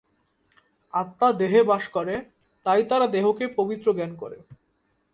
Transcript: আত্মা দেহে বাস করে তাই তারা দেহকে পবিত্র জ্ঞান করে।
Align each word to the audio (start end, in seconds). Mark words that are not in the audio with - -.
আত্মা 0.93 1.29
দেহে 1.33 1.61
বাস 1.63 1.83
করে 1.87 2.15
তাই 2.65 2.81
তারা 2.89 3.05
দেহকে 3.07 3.45
পবিত্র 3.57 3.87
জ্ঞান 3.93 4.11
করে। 4.15 4.37